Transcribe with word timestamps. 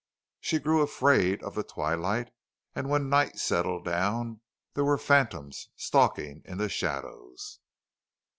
She 0.39 0.57
grew 0.57 0.81
afraid 0.81 1.43
of 1.43 1.53
the 1.53 1.61
twilight, 1.63 2.31
and 2.73 2.89
when 2.89 3.07
night 3.07 3.37
settled 3.37 3.85
down 3.85 4.41
there 4.73 4.83
were 4.83 4.97
phantoms 4.97 5.69
stalking 5.75 6.41
in 6.43 6.57
the 6.57 6.69
shadows. 6.69 7.59